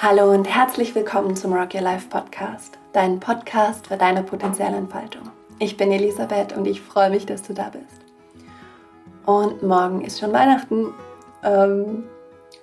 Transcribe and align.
Hallo 0.00 0.30
und 0.30 0.44
herzlich 0.44 0.94
willkommen 0.94 1.34
zum 1.34 1.52
Rock 1.52 1.74
Your 1.74 1.80
Life 1.80 2.06
Podcast, 2.08 2.78
dein 2.92 3.18
Podcast 3.18 3.88
für 3.88 3.96
deine 3.96 4.22
Potenzialentfaltung. 4.22 5.22
Ich 5.58 5.76
bin 5.76 5.90
Elisabeth 5.90 6.56
und 6.56 6.68
ich 6.68 6.80
freue 6.80 7.10
mich, 7.10 7.26
dass 7.26 7.42
du 7.42 7.52
da 7.52 7.68
bist. 7.68 8.00
Und 9.26 9.60
morgen 9.64 10.02
ist 10.02 10.20
schon 10.20 10.32
Weihnachten. 10.32 10.94
Ähm, 11.42 12.04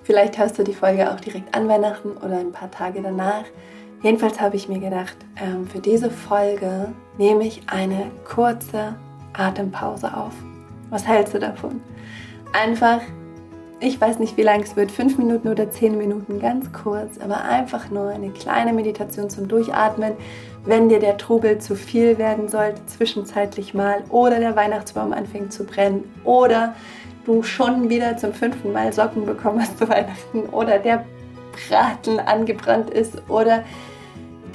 vielleicht 0.04 0.38
hörst 0.38 0.58
du 0.58 0.63
die 0.63 0.74
Folge 0.74 1.12
auch 1.12 1.20
direkt 1.20 1.54
an 1.54 1.68
Weihnachten 1.68 2.12
oder 2.12 2.40
ein 2.40 2.53
paar 2.53 2.71
Tage 2.71 3.02
danach. 3.02 3.44
Jedenfalls 4.02 4.40
habe 4.40 4.56
ich 4.56 4.70
mir 4.70 4.79
gedacht, 4.79 5.17
ähm, 5.36 5.67
für 5.67 5.79
diese 5.79 6.10
Folge 6.10 6.94
nehme 7.17 7.46
ich 7.46 7.63
eine 7.67 8.12
kurze 8.24 8.96
Atempause 9.33 10.15
auf. 10.15 10.31
Was 10.90 11.06
hältst 11.06 11.33
du 11.33 11.40
davon? 11.40 11.81
Einfach 12.54 13.02
ich 13.86 14.02
weiß 14.02 14.17
nicht, 14.20 14.36
wie 14.36 14.42
lang 14.42 14.63
es 14.63 14.76
wird, 14.76 14.92
fünf 14.92 15.17
Minuten 15.17 15.47
oder 15.47 15.70
zehn 15.70 15.97
Minuten, 15.97 16.40
ganz 16.40 16.72
kurz, 16.73 17.20
aber 17.20 17.44
einfach 17.44 17.91
nur 17.91 18.09
eine 18.09 18.31
kleine 18.31 18.73
Meditation 18.73 19.30
zum 19.30 19.48
Durchatmen, 19.48 20.13
wenn 20.66 20.89
dir 20.89 20.99
der 20.99 21.17
Trubel 21.17 21.59
zu 21.59 21.75
viel 21.75 22.17
werden 22.17 22.49
sollte, 22.49 22.84
zwischenzeitlich 22.88 23.75
mal, 23.75 24.03
oder 24.09 24.39
der 24.39 24.55
Weihnachtsbaum 24.55 25.13
anfängt 25.13 25.53
zu 25.53 25.66
brennen, 25.66 26.03
oder 26.23 26.73
du 27.25 27.44
schon 27.44 27.89
wieder 27.89 28.17
zum 28.17 28.34
fünften 28.34 28.73
Mal 28.73 28.91
Socken 28.91 29.25
bekommen 29.25 29.61
hast 29.61 29.77
zu 29.77 29.88
Weihnachten, 29.88 30.41
oder 30.52 30.80
der 30.80 31.05
Braten 31.70 32.20
angebrannt 32.20 32.89
ist, 32.89 33.22
oder 33.30 33.63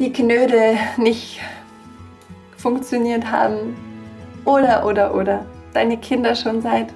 die 0.00 0.12
Knödel 0.12 0.74
nicht 0.96 1.40
funktioniert 2.56 3.30
haben, 3.30 3.76
oder, 4.44 4.84
oder, 4.84 5.14
oder 5.14 5.44
deine 5.72 5.98
Kinder 5.98 6.34
schon 6.34 6.62
seit 6.62 6.88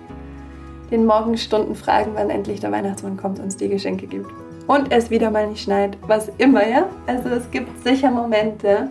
den 0.90 1.06
Morgenstunden 1.06 1.74
fragen, 1.74 2.12
wann 2.14 2.30
endlich 2.30 2.60
der 2.60 2.72
Weihnachtsmann 2.72 3.16
kommt 3.16 3.38
und 3.38 3.46
uns 3.46 3.56
die 3.56 3.68
Geschenke 3.68 4.06
gibt. 4.06 4.30
Und 4.66 4.92
es 4.92 5.10
wieder 5.10 5.30
mal 5.30 5.46
nicht 5.46 5.62
schneit, 5.62 5.96
was 6.06 6.30
immer, 6.38 6.66
ja? 6.66 6.86
Also 7.06 7.28
es 7.30 7.50
gibt 7.50 7.82
sicher 7.84 8.10
Momente 8.10 8.88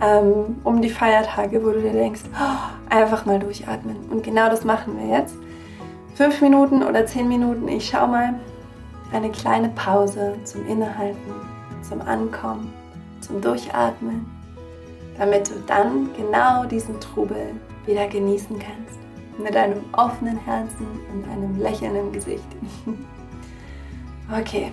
ähm, 0.00 0.56
um 0.64 0.80
die 0.80 0.88
Feiertage, 0.88 1.62
wo 1.64 1.70
du 1.70 1.80
dir 1.80 1.92
denkst, 1.92 2.22
oh, 2.34 2.94
einfach 2.94 3.24
mal 3.26 3.38
durchatmen. 3.38 3.96
Und 4.10 4.24
genau 4.24 4.48
das 4.48 4.64
machen 4.64 4.98
wir 4.98 5.18
jetzt. 5.18 5.36
Fünf 6.14 6.40
Minuten 6.40 6.82
oder 6.82 7.06
zehn 7.06 7.28
Minuten, 7.28 7.68
ich 7.68 7.88
schau 7.88 8.06
mal, 8.06 8.34
eine 9.12 9.30
kleine 9.30 9.68
Pause 9.70 10.34
zum 10.44 10.66
Innehalten, 10.66 11.32
zum 11.82 12.00
Ankommen, 12.02 12.72
zum 13.20 13.40
Durchatmen, 13.40 14.26
damit 15.18 15.48
du 15.48 15.54
dann 15.66 16.10
genau 16.16 16.64
diesen 16.64 16.98
Trubel 17.00 17.54
wieder 17.86 18.06
genießen 18.06 18.58
kannst 18.58 19.00
mit 19.42 19.56
einem 19.56 19.84
offenen 19.92 20.38
Herzen 20.38 20.86
und 21.12 21.28
einem 21.28 21.60
Lächeln 21.60 21.96
im 21.96 22.12
Gesicht. 22.12 22.44
okay, 24.38 24.72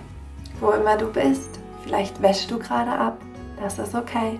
wo 0.60 0.70
immer 0.70 0.96
du 0.96 1.06
bist, 1.06 1.58
vielleicht 1.82 2.20
wäschst 2.22 2.50
du 2.50 2.58
gerade 2.58 2.92
ab, 2.92 3.18
das 3.60 3.78
ist 3.78 3.94
okay. 3.94 4.38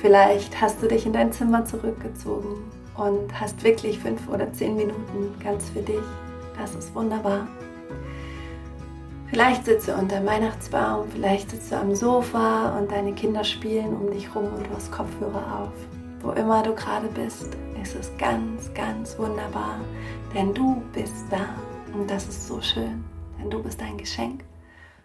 Vielleicht 0.00 0.60
hast 0.60 0.82
du 0.82 0.88
dich 0.88 1.06
in 1.06 1.12
dein 1.12 1.32
Zimmer 1.32 1.64
zurückgezogen 1.64 2.56
und 2.96 3.40
hast 3.40 3.62
wirklich 3.62 3.98
fünf 3.98 4.28
oder 4.28 4.52
zehn 4.52 4.76
Minuten 4.76 5.34
ganz 5.42 5.70
für 5.70 5.82
dich. 5.82 6.02
Das 6.58 6.74
ist 6.74 6.94
wunderbar. 6.94 7.46
Vielleicht 9.32 9.64
sitzt 9.64 9.88
du 9.88 9.94
unter 9.94 10.16
dem 10.16 10.26
Weihnachtsbaum, 10.26 11.06
vielleicht 11.10 11.50
sitzt 11.50 11.72
du 11.72 11.76
am 11.76 11.94
Sofa 11.94 12.76
und 12.76 12.90
deine 12.90 13.14
Kinder 13.14 13.44
spielen 13.44 13.94
um 13.94 14.10
dich 14.10 14.34
rum 14.34 14.44
und 14.44 14.66
du 14.66 14.74
hast 14.74 14.92
Kopfhörer 14.92 15.62
auf. 15.62 15.72
Wo 16.20 16.32
immer 16.32 16.62
du 16.62 16.74
gerade 16.74 17.08
bist, 17.08 17.56
ist 17.82 17.96
es 17.96 18.16
ganz, 18.16 18.72
ganz 18.74 19.18
wunderbar, 19.18 19.80
denn 20.32 20.54
du 20.54 20.80
bist 20.92 21.26
da 21.30 21.56
und 21.92 22.08
das 22.08 22.28
ist 22.28 22.46
so 22.46 22.60
schön, 22.60 23.04
denn 23.38 23.50
du 23.50 23.60
bist 23.60 23.82
ein 23.82 23.98
Geschenk 23.98 24.44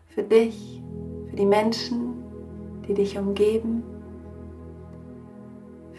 für 0.10 0.22
dich, 0.22 0.82
für 1.30 1.36
die 1.36 1.46
Menschen, 1.46 2.14
die 2.88 2.94
dich 2.94 3.18
umgeben, 3.18 3.84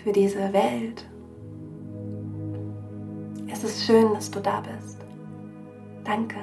für 0.05 0.13
diese 0.13 0.53
Welt. 0.53 1.05
Es 3.53 3.65
ist 3.65 3.85
schön, 3.85 4.15
dass 4.15 4.31
du 4.31 4.39
da 4.41 4.61
bist. 4.61 4.99
Danke, 6.05 6.39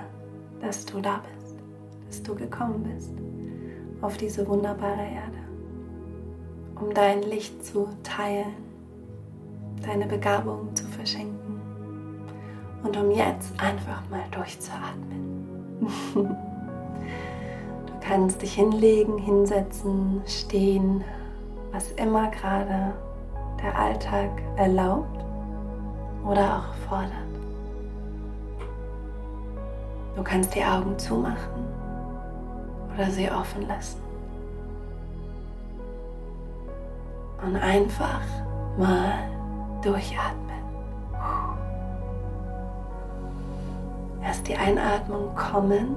dass 0.60 0.86
du 0.86 1.00
da 1.00 1.22
bist, 1.34 1.56
dass 2.08 2.22
du 2.22 2.36
gekommen 2.36 2.84
bist 2.94 3.14
auf 4.02 4.18
diese 4.18 4.46
wunderbare 4.46 5.02
Erde, 5.02 5.40
um 6.76 6.94
dein 6.94 7.24
Licht 7.24 7.64
zu 7.66 7.88
teilen 8.04 8.65
deine 9.84 10.06
Begabung 10.06 10.76
zu 10.76 10.86
verschenken 10.86 11.62
und 12.84 12.96
um 12.98 13.12
jetzt 13.12 13.52
einfach 13.60 14.02
mal 14.10 14.24
durchzuatmen. 14.32 15.80
du 16.14 17.94
kannst 18.02 18.42
dich 18.42 18.54
hinlegen, 18.54 19.18
hinsetzen, 19.18 20.22
stehen, 20.28 21.04
was 21.72 21.92
immer 21.94 22.30
gerade 22.32 22.94
der 23.62 23.78
Alltag 23.78 24.30
erlaubt 24.56 25.26
oder 26.24 26.60
auch 26.60 26.88
fordert. 26.88 27.12
Du 30.16 30.24
kannst 30.24 30.56
die 30.56 30.64
Augen 30.64 30.98
zumachen 30.98 31.66
oder 32.94 33.10
sie 33.10 33.30
offen 33.30 33.68
lassen. 33.68 34.00
Und 37.46 37.58
einfach 37.58 38.22
mal 38.78 39.35
Durchatmen. 39.86 40.64
Erst 44.24 44.48
die 44.48 44.56
Einatmung 44.56 45.36
kommen 45.36 45.96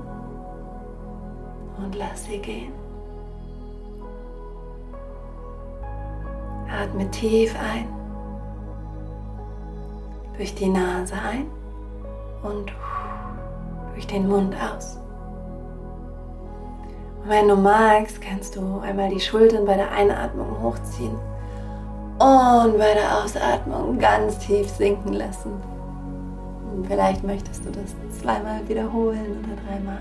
und 1.78 1.94
lass 1.94 2.24
sie 2.24 2.38
gehen. 2.38 2.72
Atme 6.70 7.10
tief 7.10 7.56
ein, 7.58 7.88
durch 10.36 10.54
die 10.54 10.68
Nase 10.68 11.14
ein 11.14 11.46
und 12.42 12.70
durch 13.94 14.06
den 14.06 14.28
Mund 14.28 14.54
aus. 14.54 14.98
Und 17.22 17.30
wenn 17.30 17.48
du 17.48 17.56
magst, 17.56 18.20
kannst 18.20 18.54
du 18.54 18.80
einmal 18.80 19.08
die 19.08 19.18
Schultern 19.18 19.64
bei 19.64 19.76
der 19.76 19.90
Einatmung 19.92 20.60
hochziehen 20.60 21.18
und 22.18 22.78
bei 22.78 22.94
der 22.94 23.22
Ausatmung 23.22 23.98
ganz 23.98 24.38
tief 24.38 24.68
sinken 24.68 25.12
lassen. 25.12 25.52
Und 26.72 26.86
vielleicht 26.86 27.22
möchtest 27.22 27.64
du 27.64 27.70
das 27.70 27.94
zweimal 28.20 28.66
wiederholen 28.68 29.38
oder 29.44 29.56
dreimal. 29.66 30.00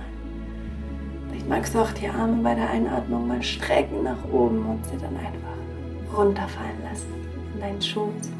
Vielleicht 1.30 1.48
magst 1.48 1.76
du 1.76 1.80
auch 1.80 1.92
die 1.92 2.08
Arme 2.08 2.42
bei 2.42 2.56
der 2.56 2.70
Einatmung 2.70 3.28
mal 3.28 3.44
strecken 3.44 4.04
nach 4.04 4.24
oben 4.32 4.66
und 4.66 4.84
sie 4.86 4.98
dann 4.98 5.16
einfach 5.16 6.18
runterfallen 6.18 6.82
lassen 6.90 7.14
in 7.54 7.60
deinen 7.60 7.82
Schoß. 7.82 8.32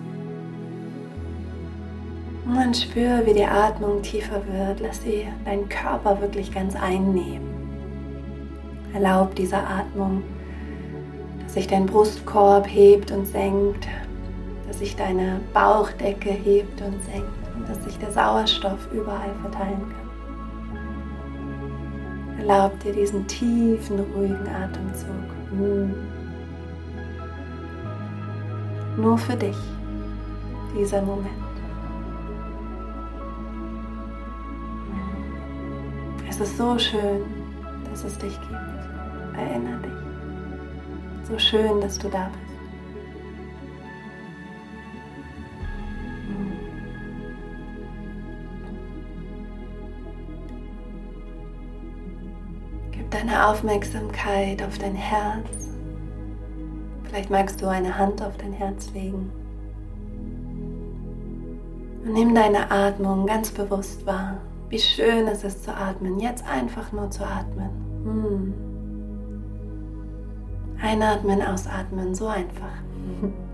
Und 2.48 2.56
dann 2.56 2.74
spür, 2.74 3.26
wie 3.26 3.34
die 3.34 3.46
Atmung 3.46 4.02
tiefer 4.02 4.42
wird. 4.48 4.80
Lass 4.80 5.02
sie 5.02 5.28
deinen 5.46 5.68
Körper 5.70 6.20
wirklich 6.22 6.52
ganz 6.52 6.76
einnehmen. 6.76 7.48
Erlaub 8.94 9.36
dieser 9.36 9.70
Atmung 9.70 10.24
sich 11.58 11.68
dein 11.68 11.88
Brustkorb 11.88 12.68
hebt 12.68 13.10
und 13.10 13.26
senkt, 13.26 13.88
dass 14.68 14.78
sich 14.78 14.96
deine 14.96 15.40
Bauchdecke 15.56 16.30
hebt 16.30 16.80
und 16.84 17.04
senkt 17.06 17.34
und 17.56 17.68
dass 17.68 17.84
sich 17.84 17.98
der 17.98 18.12
Sauerstoff 18.12 18.88
überall 18.94 19.34
verteilen 19.42 19.82
kann. 19.90 20.08
Erlaub 22.40 22.80
dir 22.82 22.94
diesen 22.94 23.26
tiefen, 23.26 24.00
ruhigen 24.16 24.48
Atemzug. 24.48 25.10
Hm. 25.50 25.96
Nur 28.98 29.18
für 29.18 29.36
dich, 29.36 29.58
dieser 30.78 31.02
Moment. 31.02 31.32
Es 36.30 36.40
ist 36.40 36.56
so 36.56 36.78
schön, 36.78 37.22
dass 37.90 38.04
es 38.04 38.16
dich 38.20 38.40
gibt. 38.42 38.54
Erinnere 39.36 39.80
dich. 39.80 40.07
So 41.28 41.38
schön, 41.38 41.82
dass 41.82 42.00
du 42.00 42.08
da 42.08 42.30
bist. 42.30 42.58
Gib 52.92 53.12
deine 53.12 53.46
Aufmerksamkeit 53.48 54.64
auf 54.64 54.78
dein 54.78 54.96
Herz. 54.96 55.74
Vielleicht 57.04 57.30
magst 57.30 57.62
du 57.62 57.68
eine 57.68 57.98
Hand 57.98 58.22
auf 58.22 58.38
dein 58.38 58.54
Herz 58.54 58.90
legen. 58.94 59.30
Und 62.06 62.14
nimm 62.14 62.34
deine 62.34 62.72
Atmung 62.72 63.26
ganz 63.26 63.52
bewusst 63.52 64.06
wahr. 64.06 64.38
Wie 64.70 64.80
schön 64.80 65.28
es 65.28 65.44
ist 65.44 65.66
zu 65.66 65.76
atmen. 65.76 66.22
Jetzt 66.22 66.48
einfach 66.48 66.94
nur 66.94 67.12
zu 67.12 67.26
atmen. 67.26 67.70
Hm. 68.06 68.67
Einatmen, 70.82 71.42
ausatmen, 71.42 72.14
so 72.14 72.28
einfach. 72.28 72.68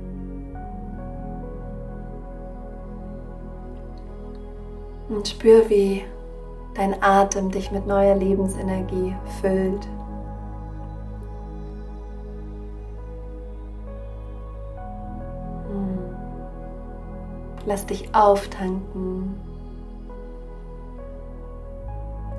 Und 5.10 5.28
spür, 5.28 5.70
wie 5.70 6.04
dein 6.76 7.02
Atem 7.02 7.52
dich 7.52 7.72
mit 7.72 7.86
neuer 7.86 8.16
Lebensenergie 8.16 9.16
füllt. 9.42 9.88
Hm. 15.70 16.00
Lass 17.66 17.86
dich 17.86 18.14
auftanken. 18.14 19.36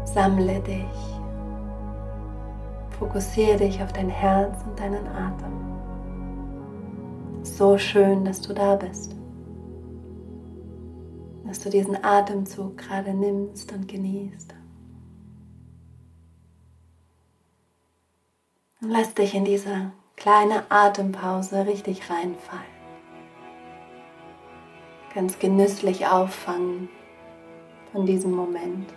Sammle 0.05 0.61
dich. 0.61 1.24
Fokussiere 2.99 3.59
dich 3.59 3.83
auf 3.83 3.93
dein 3.93 4.09
Herz 4.09 4.63
und 4.65 4.79
deinen 4.79 5.07
Atem. 5.07 5.53
So 7.43 7.77
schön, 7.79 8.25
dass 8.25 8.41
du 8.41 8.53
da 8.55 8.77
bist. 8.77 9.15
Dass 11.47 11.61
du 11.61 11.71
diesen 11.71 12.03
Atemzug 12.03 12.79
gerade 12.79 13.13
nimmst 13.13 13.73
und 13.73 13.87
genießt. 13.87 14.55
Und 18.81 18.91
lass 18.91 19.15
dich 19.15 19.35
in 19.35 19.45
diese 19.45 19.93
kleine 20.17 20.71
Atempause 20.71 21.67
richtig 21.67 22.11
reinfallen 22.11 22.75
ganz 25.15 25.39
genüsslich 25.39 26.07
auffangen 26.07 26.89
von 27.93 28.05
diesem 28.05 28.33
Moment, 28.33 28.93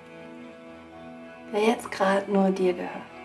der 1.54 1.62
jetzt 1.62 1.92
gerade 1.92 2.30
nur 2.32 2.50
dir 2.50 2.74
gehört. 2.74 3.17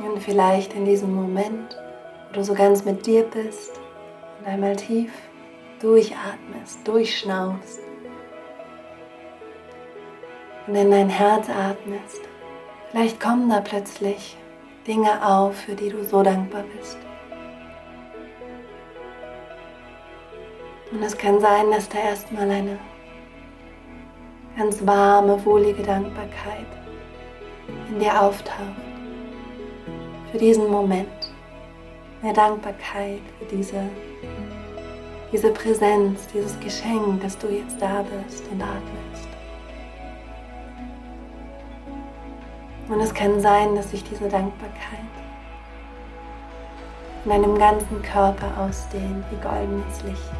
Und 0.00 0.20
vielleicht 0.20 0.74
in 0.74 0.84
diesem 0.84 1.14
Moment, 1.14 1.76
wo 2.28 2.34
du 2.34 2.44
so 2.44 2.54
ganz 2.54 2.84
mit 2.84 3.06
dir 3.06 3.24
bist 3.24 3.78
und 4.40 4.46
einmal 4.46 4.76
tief 4.76 5.12
durchatmest, 5.80 6.86
durchschnaufst 6.86 7.80
und 10.66 10.74
in 10.74 10.90
dein 10.90 11.08
Herz 11.08 11.48
atmest, 11.48 12.20
vielleicht 12.90 13.20
kommen 13.20 13.50
da 13.50 13.60
plötzlich 13.60 14.36
Dinge 14.86 15.24
auf, 15.24 15.56
für 15.56 15.74
die 15.74 15.90
du 15.90 16.04
so 16.04 16.22
dankbar 16.22 16.64
bist. 16.76 16.98
Und 20.90 21.02
es 21.02 21.16
kann 21.16 21.40
sein, 21.40 21.70
dass 21.70 21.88
da 21.88 21.98
erstmal 21.98 22.50
eine 22.50 22.78
ganz 24.56 24.84
warme, 24.86 25.42
wohlige 25.44 25.82
Dankbarkeit 25.82 26.66
in 27.88 27.98
dir 27.98 28.20
auftaucht. 28.20 28.91
Für 30.32 30.38
diesen 30.38 30.68
Moment. 30.68 31.08
Eine 32.22 32.32
Dankbarkeit 32.32 33.20
für 33.38 33.56
diese 33.56 33.82
diese 35.32 35.50
Präsenz, 35.50 36.26
dieses 36.34 36.60
Geschenk, 36.60 37.22
dass 37.22 37.38
du 37.38 37.48
jetzt 37.48 37.80
da 37.80 38.02
bist 38.02 38.44
und 38.52 38.60
atmest. 38.60 39.28
Und 42.88 43.00
es 43.00 43.14
kann 43.14 43.40
sein, 43.40 43.74
dass 43.74 43.90
sich 43.90 44.04
diese 44.04 44.28
Dankbarkeit 44.28 45.00
in 47.24 47.30
deinem 47.30 47.56
ganzen 47.56 48.02
Körper 48.02 48.50
ausdehnt 48.58 49.24
wie 49.30 49.42
goldenes 49.42 50.02
Licht. 50.02 50.32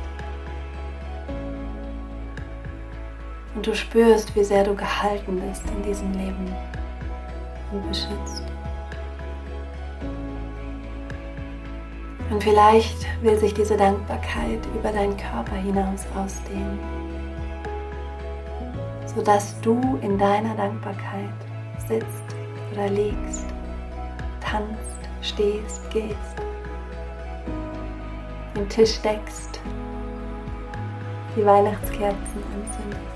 Und 3.55 3.67
du 3.67 3.75
spürst, 3.75 4.37
wie 4.37 4.45
sehr 4.45 4.65
du 4.65 4.75
gehalten 4.75 5.41
bist 5.41 5.63
in 5.71 5.83
diesem 5.83 6.13
Leben 6.13 6.55
und 7.73 7.89
beschützt. 7.89 8.52
Und 12.33 12.43
vielleicht 12.43 13.07
will 13.23 13.39
sich 13.39 13.53
diese 13.53 13.77
Dankbarkeit 13.77 14.67
über 14.75 14.91
deinen 14.91 15.15
Körper 15.19 15.55
hinaus 15.55 16.07
ausdehnen, 16.17 16.79
sodass 19.05 19.61
du 19.61 19.99
in 20.01 20.17
deiner 20.17 20.55
Dankbarkeit 20.55 21.29
sitzt 21.87 22.35
oder 22.73 22.89
liegst, 22.89 23.45
tanzt, 24.41 25.11
stehst, 25.21 25.91
gehst, 25.91 26.17
den 28.57 28.67
Tisch 28.71 28.99
deckst, 29.03 29.61
die 31.37 31.45
Weihnachtskerzen 31.45 32.43
anzündest, 32.55 33.13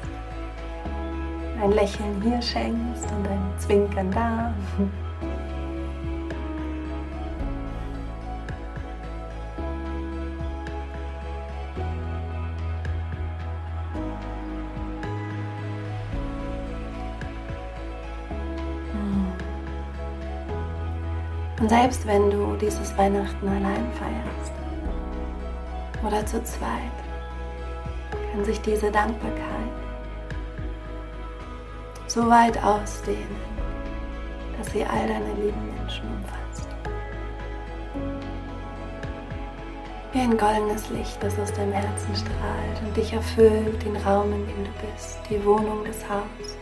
ein 1.63 1.73
Lächeln 1.73 2.21
hier 2.23 2.43
schenkst 2.43 3.11
und 3.13 3.27
ein 3.29 3.55
Zwinkern 3.57 4.11
da. 4.11 4.53
Und 21.67 21.71
selbst 21.71 22.07
wenn 22.07 22.31
du 22.31 22.55
dieses 22.61 22.97
Weihnachten 22.97 23.49
allein 23.49 23.91
feierst 23.95 24.53
oder 26.07 26.25
zu 26.25 26.41
zweit, 26.45 26.71
kann 28.31 28.45
sich 28.45 28.61
diese 28.61 28.89
Dankbarkeit 28.93 29.73
so 32.07 32.31
weit 32.31 32.57
ausdehnen, 32.63 33.37
dass 34.57 34.71
sie 34.71 34.85
all 34.85 35.09
deine 35.09 35.35
lieben 35.43 35.75
Menschen 35.77 36.05
umfasst. 36.07 36.69
Wie 40.13 40.21
ein 40.21 40.39
goldenes 40.39 40.89
Licht, 40.91 41.21
das 41.21 41.37
aus 41.37 41.53
deinem 41.53 41.73
Herzen 41.73 42.15
strahlt 42.15 42.81
und 42.87 42.97
dich 42.97 43.13
erfüllt, 43.13 43.85
den 43.85 43.97
Raum, 43.97 44.33
in 44.33 44.47
dem 44.47 44.65
du 44.67 44.87
bist, 44.87 45.19
die 45.29 45.45
Wohnung, 45.45 45.85
das 45.85 46.09
Haus, 46.09 46.57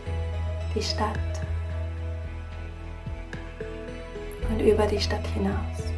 die 0.73 0.81
Stadt 0.81 1.44
über 4.65 4.87
die 4.87 4.99
Stadt 4.99 5.25
hinaus. 5.27 5.93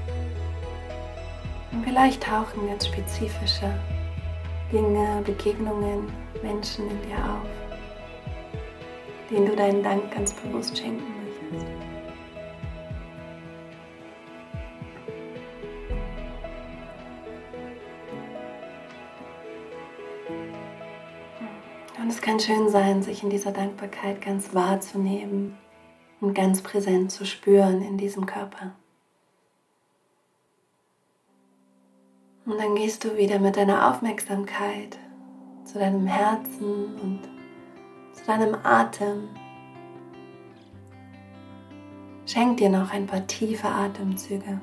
Und 1.72 1.84
vielleicht 1.84 2.24
tauchen 2.24 2.68
ganz 2.68 2.88
spezifische 2.88 3.74
Dinge, 4.72 5.22
Begegnungen, 5.26 6.12
Menschen 6.44 6.90
in 6.90 7.02
dir 7.04 7.18
auf, 7.18 7.48
denen 9.32 9.46
du 9.46 9.56
deinen 9.56 9.82
Dank 9.84 10.14
ganz 10.14 10.34
bewusst 10.34 10.78
schenken 10.78 11.04
möchtest. 11.24 11.72
Und 22.00 22.10
es 22.10 22.22
kann 22.22 22.40
schön 22.40 22.70
sein, 22.70 23.02
sich 23.02 23.24
in 23.24 23.30
dieser 23.30 23.52
Dankbarkeit 23.52 24.22
ganz 24.22 24.54
wahrzunehmen 24.54 25.58
und 26.20 26.34
ganz 26.34 26.62
präsent 26.62 27.12
zu 27.12 27.26
spüren 27.26 27.82
in 27.82 27.98
diesem 27.98 28.26
Körper. 28.26 28.72
Und 32.46 32.58
dann 32.58 32.76
gehst 32.76 33.04
du 33.04 33.18
wieder 33.18 33.40
mit 33.40 33.58
deiner 33.58 33.90
Aufmerksamkeit 33.90 34.98
zu 35.66 35.80
deinem 35.80 36.08
Herzen 36.08 36.96
und 37.02 37.20
zu 38.14 38.26
deinem 38.26 38.56
Atem. 38.64 39.28
Schenk 42.26 42.58
dir 42.58 42.70
noch 42.70 42.92
ein 42.92 43.06
paar 43.06 43.28
tiefe 43.28 43.68
Atemzüge. 43.68 44.62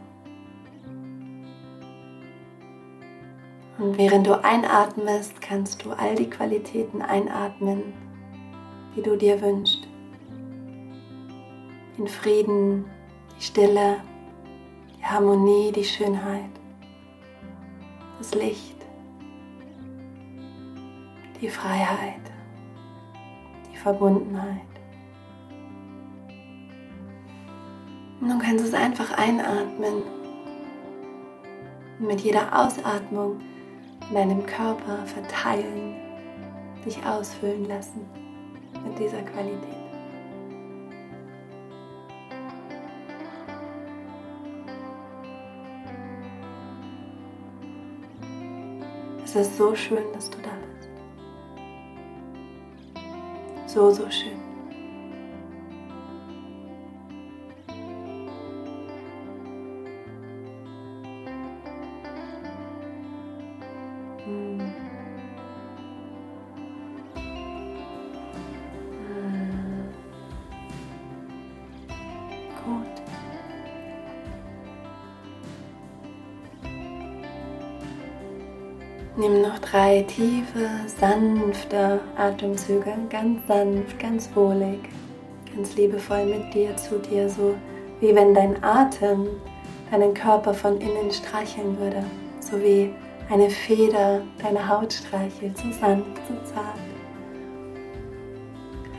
Und 3.79 3.99
während 3.99 4.27
du 4.27 4.43
einatmest, 4.43 5.41
kannst 5.41 5.85
du 5.85 5.91
all 5.91 6.15
die 6.15 6.31
Qualitäten 6.31 7.03
einatmen, 7.03 7.93
die 8.97 9.03
du 9.03 9.17
dir 9.17 9.43
wünschst 9.43 9.89
den 11.97 12.09
Frieden, 12.09 12.85
die 13.37 13.43
Stille, 13.43 13.97
die 14.99 15.05
Harmonie, 15.05 15.71
die 15.73 15.85
Schönheit, 15.85 16.51
das 18.19 18.35
Licht, 18.35 18.77
die 21.41 21.49
Freiheit, 21.49 22.21
die 23.73 23.77
Verbundenheit. 23.77 24.61
Und 28.21 28.29
du 28.29 28.39
kannst 28.39 28.65
es 28.65 28.75
einfach 28.75 29.13
einatmen 29.19 30.03
und 31.99 32.07
mit 32.07 32.21
jeder 32.21 32.49
Ausatmung 32.59 33.41
in 34.09 34.15
deinem 34.15 34.47
Körper 34.47 35.05
verteilen, 35.07 35.95
dich 36.85 37.05
ausfüllen 37.05 37.69
lassen 37.69 38.01
mit 38.85 38.99
dieser 38.99 39.23
Qualität. 39.23 39.84
Es 49.37 49.49
ist 49.49 49.57
so 49.59 49.75
schön, 49.75 50.13
dass 50.13 50.31
du 50.31 50.39
da 50.43 50.51
bist. 50.77 50.89
So, 53.67 53.91
so 53.91 54.09
schön. 54.09 54.54
Nimm 79.25 79.41
noch 79.41 79.59
drei 79.59 80.03
tiefe, 80.03 80.69
sanfte 80.87 81.99
Atemzüge, 82.15 82.93
ganz 83.09 83.41
sanft, 83.47 83.99
ganz 83.99 84.29
wohlig, 84.35 84.81
ganz 85.57 85.75
liebevoll 85.77 86.27
mit 86.27 86.53
dir, 86.53 86.77
zu 86.77 86.99
dir, 86.99 87.31
so 87.31 87.55
wie 88.01 88.15
wenn 88.15 88.35
dein 88.35 88.63
Atem 88.63 89.29
deinen 89.91 90.13
Körper 90.13 90.53
von 90.53 90.79
innen 90.79 91.11
streicheln 91.11 91.79
würde, 91.79 92.05
so 92.39 92.61
wie 92.61 92.91
eine 93.31 93.49
Feder 93.49 94.21
deine 94.43 94.69
Haut 94.69 94.93
streichelt, 94.93 95.57
so 95.57 95.71
sanft, 95.81 96.21
so 96.29 96.35
zart. 96.53 96.79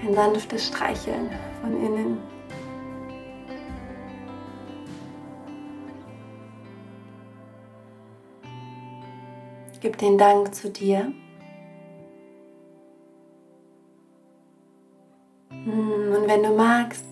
Ein 0.03 0.15
sanftes 0.15 0.70
Streicheln 0.70 1.29
von 1.62 1.77
innen. 1.86 2.17
Gib 9.82 9.98
den 9.98 10.17
Dank 10.17 10.55
zu 10.55 10.70
dir. 10.70 11.12
Hm, 15.50 16.13
und 16.15 16.27
wenn 16.27 16.44
du 16.44 16.55
magst, 16.55 17.05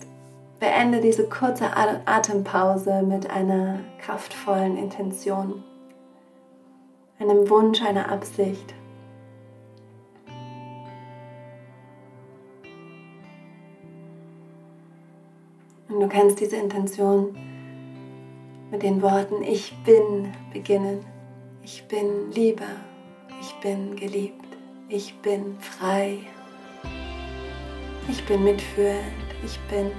beende 0.60 1.00
diese 1.00 1.28
kurze 1.28 1.76
Atempause 1.76 3.02
mit 3.02 3.30
einer 3.30 3.80
kraftvollen 4.00 4.76
Intention, 4.76 5.62
einem 7.18 7.48
Wunsch, 7.50 7.82
einer 7.82 8.10
Absicht. 8.10 8.74
Und 15.88 16.00
du 16.00 16.08
kannst 16.08 16.40
diese 16.40 16.56
Intention 16.56 17.36
mit 18.70 18.82
den 18.82 19.02
Worten 19.02 19.42
Ich 19.42 19.76
bin 19.84 20.32
beginnen. 20.52 21.13
Ich 21.66 21.82
bin 21.84 22.30
Liebe, 22.32 22.66
ich 23.40 23.54
bin 23.62 23.96
geliebt, 23.96 24.44
ich 24.90 25.14
bin 25.22 25.56
frei, 25.60 26.18
ich 28.06 28.22
bin 28.26 28.44
mitfühlend, 28.44 29.00
ich 29.42 29.58
bin 29.70 29.90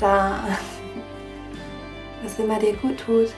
da. 0.00 0.42
Was 2.24 2.40
immer 2.40 2.58
dir 2.58 2.72
gut 2.74 2.98
tut 2.98 3.28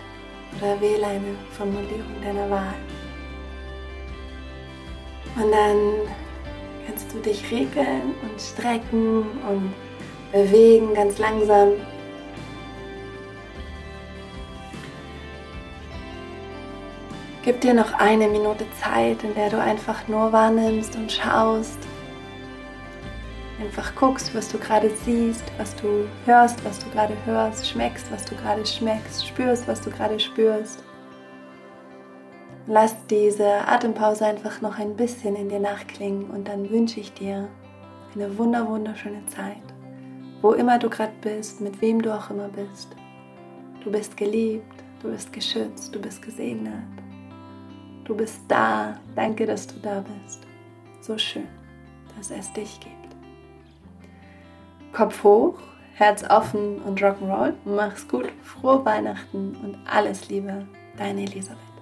oder 0.56 0.80
wähle 0.80 1.06
eine 1.06 1.36
Formulierung 1.50 2.22
deiner 2.22 2.48
Wahl. 2.48 2.74
Und 5.36 5.52
dann 5.52 6.08
kannst 6.86 7.12
du 7.12 7.18
dich 7.18 7.42
regeln 7.50 8.14
und 8.22 8.40
strecken 8.40 9.26
und 9.46 9.74
bewegen 10.32 10.94
ganz 10.94 11.18
langsam 11.18 11.72
Gib 17.44 17.60
dir 17.60 17.74
noch 17.74 17.92
eine 17.98 18.26
Minute 18.26 18.64
Zeit, 18.80 19.22
in 19.22 19.34
der 19.34 19.50
du 19.50 19.60
einfach 19.60 20.08
nur 20.08 20.32
wahrnimmst 20.32 20.96
und 20.96 21.12
schaust. 21.12 21.78
Einfach 23.60 23.94
guckst, 23.96 24.34
was 24.34 24.48
du 24.48 24.56
gerade 24.56 24.88
siehst, 25.04 25.44
was 25.58 25.76
du 25.76 26.06
hörst, 26.24 26.64
was 26.64 26.78
du 26.78 26.88
gerade 26.88 27.14
hörst, 27.26 27.68
schmeckst, 27.68 28.10
was 28.10 28.24
du 28.24 28.34
gerade 28.34 28.64
schmeckst, 28.64 29.28
spürst, 29.28 29.68
was 29.68 29.82
du 29.82 29.90
gerade 29.90 30.18
spürst. 30.18 30.82
Lass 32.66 32.96
diese 33.08 33.68
Atempause 33.68 34.24
einfach 34.24 34.62
noch 34.62 34.78
ein 34.78 34.96
bisschen 34.96 35.36
in 35.36 35.50
dir 35.50 35.60
nachklingen 35.60 36.30
und 36.30 36.48
dann 36.48 36.70
wünsche 36.70 36.98
ich 36.98 37.12
dir 37.12 37.46
eine 38.14 38.38
wunder 38.38 38.66
wunderschöne 38.66 39.26
Zeit, 39.26 39.62
wo 40.40 40.52
immer 40.52 40.78
du 40.78 40.88
gerade 40.88 41.12
bist, 41.20 41.60
mit 41.60 41.82
wem 41.82 42.00
du 42.00 42.14
auch 42.14 42.30
immer 42.30 42.48
bist. 42.48 42.96
Du 43.82 43.90
bist 43.92 44.16
geliebt, 44.16 44.82
du 45.02 45.10
bist 45.10 45.30
geschützt, 45.30 45.94
du 45.94 46.00
bist 46.00 46.22
gesegnet. 46.22 47.03
Du 48.04 48.14
bist 48.14 48.40
da. 48.48 48.98
Danke, 49.16 49.46
dass 49.46 49.66
du 49.66 49.74
da 49.80 50.02
bist. 50.02 50.40
So 51.00 51.16
schön, 51.18 51.48
dass 52.16 52.30
es 52.30 52.52
dich 52.52 52.78
gibt. 52.80 52.94
Kopf 54.92 55.24
hoch, 55.24 55.54
Herz 55.94 56.22
offen 56.28 56.80
und 56.82 57.00
Rock'n'Roll. 57.00 57.54
Mach's 57.64 58.06
gut, 58.06 58.30
frohe 58.42 58.84
Weihnachten 58.84 59.56
und 59.62 59.78
alles 59.90 60.28
Liebe, 60.28 60.66
deine 60.96 61.22
Elisabeth. 61.22 61.73